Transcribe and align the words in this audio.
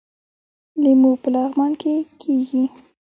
لیمو 0.81 1.11
په 1.21 1.27
لغمان 1.33 1.71
کې 1.81 1.93
کیږي 2.21 2.63